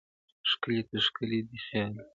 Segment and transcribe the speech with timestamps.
[0.51, 2.05] ښکلې ته ښکلی دي خیال دی,